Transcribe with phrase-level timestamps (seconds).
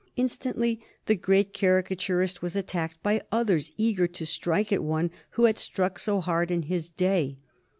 [0.15, 5.59] Instantly the great caricaturist was attacked by others eager to strike at one who had
[5.59, 7.37] struck so hard in his day.